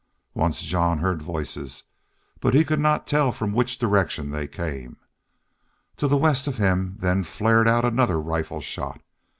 [0.33, 1.83] Once Jean heard voices,
[2.39, 4.97] but could not tell from which direction they came.
[5.97, 9.01] To the west of him then flared out another rifle shot.